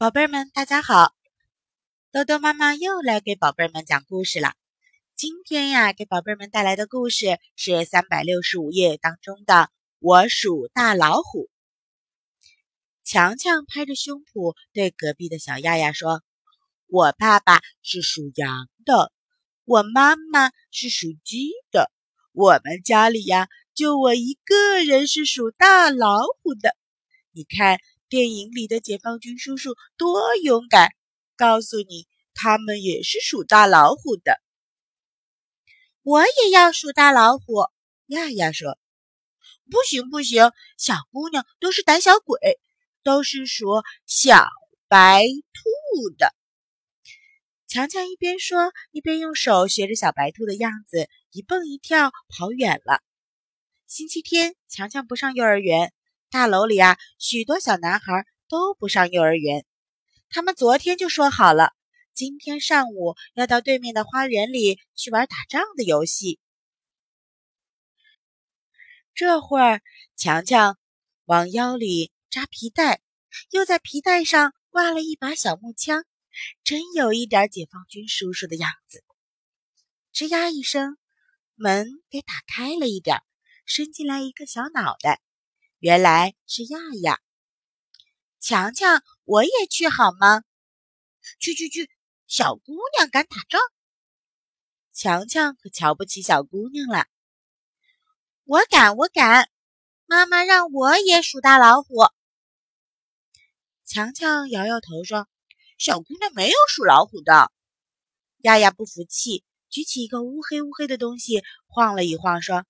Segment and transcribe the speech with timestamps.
[0.00, 1.12] 宝贝儿们，大家好！
[2.10, 4.54] 豆豆妈妈又来给宝贝儿们讲故事了。
[5.14, 9.54] 今天呀，给宝贝儿们带来的故事是三百六十五页当中的
[9.98, 11.40] 《我属大老虎》。
[13.04, 16.22] 强强拍着胸脯对隔壁的小亚亚说
[16.88, 19.12] ：“我爸爸是属羊的，
[19.66, 21.92] 我妈妈是属鸡的，
[22.32, 26.74] 我们家里呀，就我一个人是属大老虎的。
[27.32, 27.78] 你看。”
[28.10, 30.90] 电影里的解放军叔叔多勇敢！
[31.36, 34.42] 告诉你，他们也是属大老虎的。
[36.02, 37.66] 我也要属大老虎。
[38.08, 38.76] 亚亚说
[39.70, 42.58] ：“不行不行，小姑娘都是胆小鬼，
[43.04, 43.66] 都是属
[44.06, 44.44] 小
[44.88, 46.34] 白兔的。”
[47.68, 53.00] 强强一边说，一边用手学着小白兔的样子，一蹦一跳跑远了。
[53.86, 55.92] 星期天，强强不上幼儿园。
[56.30, 59.66] 大楼里啊，许多小男孩都不上幼儿园。
[60.28, 61.72] 他们昨天就说好了，
[62.14, 66.38] 今天上午要到对面的花园里去玩打仗的游戏。
[69.12, 69.82] 这会儿，
[70.14, 70.78] 强强
[71.24, 73.02] 往腰里扎皮带，
[73.50, 76.04] 又在皮带上挂了一把小木枪，
[76.62, 79.02] 真有一点解放军叔叔的样子。
[80.14, 80.96] 吱呀一声，
[81.56, 83.20] 门给打开了一点，
[83.66, 85.20] 伸进来一个小脑袋。
[85.80, 87.20] 原来是亚亚，
[88.38, 90.42] 强强，我也去好吗？
[91.38, 91.90] 去去去！
[92.26, 93.58] 小姑娘敢打仗，
[94.92, 97.06] 强强可瞧不起小姑娘了。
[98.44, 99.48] 我敢，我敢！
[100.04, 101.94] 妈妈让我也数大老虎。
[103.86, 105.28] 强强摇摇头说
[105.78, 107.50] ：“小姑娘没有属老虎的。”
[108.44, 112.66] 亚亚不服气，举起一个乌黑乌黑的东西，晃了一晃，说。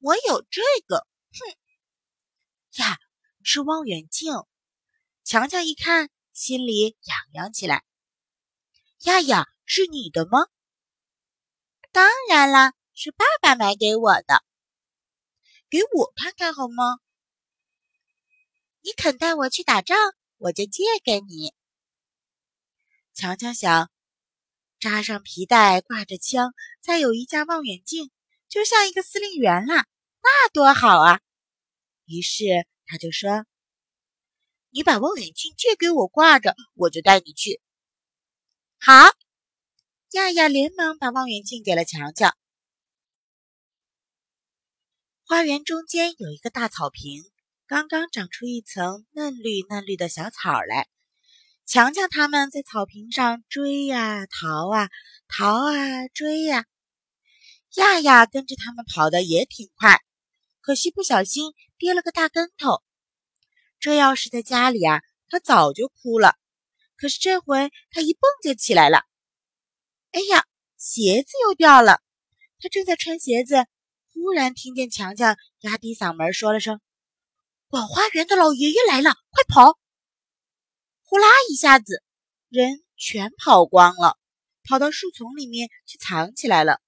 [0.00, 2.98] 我有这个，哼呀，
[3.42, 4.32] 是望远镜。
[5.24, 7.84] 强强一看，心里痒痒起来。
[9.00, 10.46] 亚亚，是你的吗？
[11.90, 14.44] 当然啦，是爸爸买给我的。
[15.68, 17.00] 给我看看好吗？
[18.82, 19.98] 你肯带我去打仗，
[20.36, 21.52] 我就借给你。
[23.12, 23.90] 强强想，
[24.78, 28.12] 扎上皮带，挂着枪，再有一架望远镜。
[28.48, 29.86] 就像一个司令员啦，
[30.22, 31.20] 那多好啊！
[32.06, 32.44] 于是
[32.86, 33.44] 他就说
[34.72, 37.60] ：“你把望远镜借给我挂着，我就带你去。”
[38.80, 38.92] 好，
[40.12, 42.34] 亚亚连忙把望远镜给了强强。
[45.24, 47.22] 花园中间有一个大草坪，
[47.66, 50.88] 刚刚长出一层嫩绿嫩绿的小草来。
[51.66, 54.88] 强强他们在草坪上追呀逃啊，
[55.28, 56.64] 逃啊追呀。
[57.74, 60.00] 亚亚跟着他们跑的也挺快，
[60.60, 62.82] 可惜不小心跌了个大跟头。
[63.78, 66.36] 这要是在家里啊，他早就哭了。
[66.96, 69.04] 可是这回他一蹦就起来了。
[70.10, 70.46] 哎呀，
[70.76, 72.00] 鞋子又掉了！
[72.60, 73.66] 他正在穿鞋子，
[74.12, 76.80] 忽然听见强强压低嗓门说了声
[77.68, 79.78] ：“管花园的老爷爷来了，快跑！”
[81.04, 82.02] 呼啦一下子，
[82.48, 84.18] 人全跑光了，
[84.64, 86.80] 跑到树丛里面去藏起来了。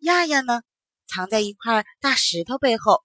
[0.00, 0.62] 亚亚呢，
[1.06, 3.04] 藏在一块大石头背后。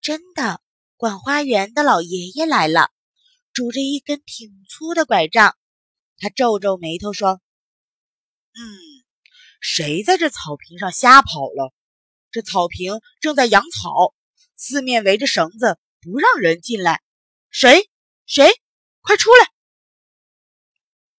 [0.00, 0.62] 真的，
[0.96, 2.90] 管花园的老爷爷来了，
[3.52, 5.58] 拄着一根挺粗的拐杖。
[6.16, 7.40] 他皱皱眉头说
[8.56, 8.60] ：“嗯，
[9.60, 11.74] 谁在这草坪上瞎跑了？
[12.30, 14.14] 这草坪正在养草，
[14.56, 17.02] 四面围着绳子，不让人进来。
[17.50, 17.90] 谁？
[18.24, 18.48] 谁？
[19.02, 19.50] 快出来！”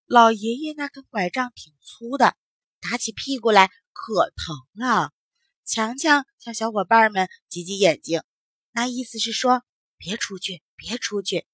[0.08, 2.36] 老爷爷那根拐杖挺粗的，
[2.80, 3.70] 打起屁股来。
[3.94, 5.12] 可疼了！
[5.64, 8.24] 强强向小伙伴们挤挤眼睛，
[8.72, 9.64] 那意思是说
[9.98, 11.46] 别出去，别出去。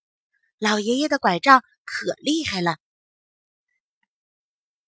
[0.58, 2.78] 老爷爷的拐杖可厉害了。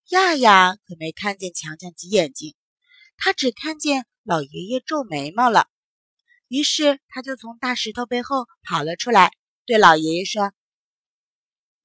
[0.08, 2.56] 亚亚可没看见强强挤眼睛，
[3.18, 5.68] 他只看见老爷爷皱眉毛了。
[6.48, 9.32] 于是他就从大石头背后跑了出来，
[9.66, 10.52] 对老爷爷说：“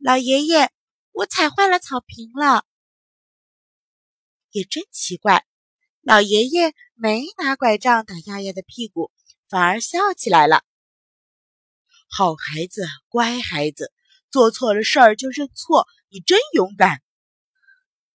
[0.00, 0.70] 老爷爷，
[1.12, 2.64] 我踩坏了草坪了。”
[4.50, 5.44] 也真奇怪。
[6.04, 9.10] 老爷爷没拿拐杖打亚亚的屁股，
[9.48, 10.62] 反而笑起来了。
[12.10, 13.90] 好孩子，乖孩子，
[14.30, 17.00] 做错了事儿就认错，你真勇敢。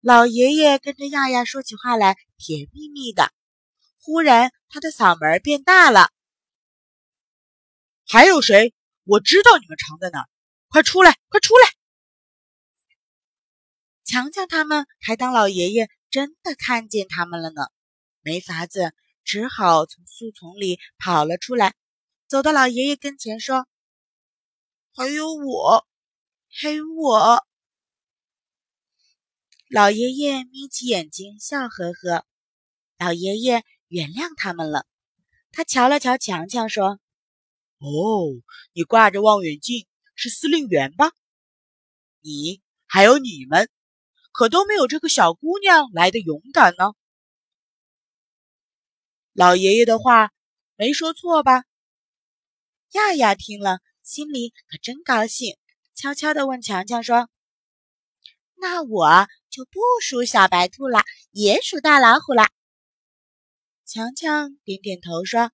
[0.01, 3.33] 老爷爷跟着亚亚说起话来甜蜜蜜的。
[3.97, 6.11] 忽然，他的嗓门变大了
[8.07, 8.75] ：“还有谁？
[9.03, 10.29] 我知道你们藏在哪儿，
[10.67, 11.67] 快出来，快出来！”
[14.05, 17.63] 强强他们还当老爷爷真的看见他们了呢。
[18.21, 18.93] 没法子，
[19.23, 21.73] 只好从树丛里跑了出来，
[22.27, 23.67] 走到老爷爷跟前说
[24.93, 25.87] ：“还有我，
[26.51, 27.45] 还有我。
[29.69, 32.25] 老爷爷眯起眼睛，笑呵呵。
[32.97, 34.85] 老爷爷原谅他们了。
[35.51, 36.99] 他瞧了瞧强强，说
[37.79, 38.41] ：“哦，
[38.73, 41.11] 你挂着望远镜是司令员吧？
[42.21, 43.69] 你还有你们，
[44.31, 46.93] 可都没有这个小姑娘来的勇敢呢。”
[49.33, 50.31] 老爷爷的话
[50.75, 51.63] 没说错吧？
[52.93, 55.55] 亚亚听了，心里可真高兴，
[55.93, 57.29] 悄悄地问强强说
[58.55, 62.49] ：“那我就不属小白兔了，也属大老虎了。”
[63.85, 65.51] 强强点点头说：“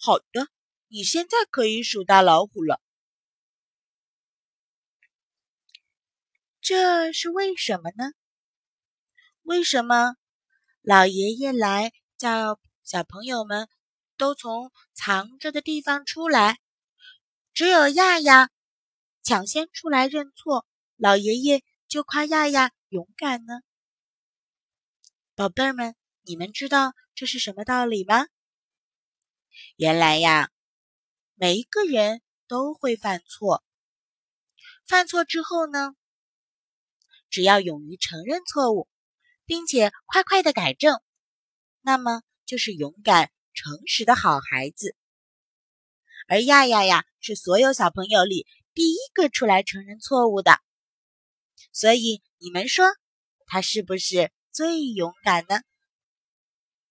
[0.00, 0.48] 好的，
[0.88, 2.80] 你现在可以数大老虎了。
[6.60, 8.12] 这是为什么呢？
[9.42, 10.16] 为什么
[10.82, 13.68] 老爷爷来叫小朋友们
[14.16, 16.58] 都从藏着的地方出来，
[17.54, 18.50] 只有亚亚
[19.22, 20.66] 抢先出来认错，
[20.96, 23.60] 老爷爷就夸亚亚勇敢呢？
[25.34, 25.94] 宝贝儿们。”
[26.28, 28.26] 你们知道这是什么道理吗？
[29.76, 30.50] 原来呀，
[31.36, 33.64] 每一个人都会犯错。
[34.84, 35.94] 犯错之后呢，
[37.30, 38.90] 只要勇于承认错误，
[39.46, 41.00] 并且快快的改正，
[41.80, 44.96] 那么就是勇敢诚实的好孩子。
[46.26, 50.60] 而亚亚呀，是所有小朋友里第一个出来承认错误的，
[51.72, 52.86] 所以你们说
[53.46, 55.62] 他是不是最勇敢呢？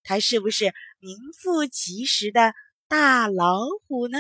[0.04, 2.54] 他是不是名副其实的
[2.88, 4.20] 大老虎呢？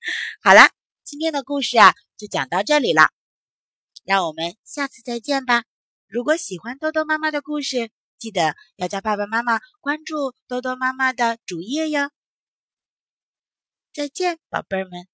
[0.42, 0.70] 好了，
[1.04, 3.10] 今天的故事啊就讲到这里了，
[4.04, 5.64] 让我们下次再见吧。
[6.06, 7.90] 如果喜欢多多妈妈的故事，
[8.22, 12.12] 记得要叫爸爸妈妈关注多多妈妈的主页哟。
[13.92, 15.11] 再见，宝贝儿们。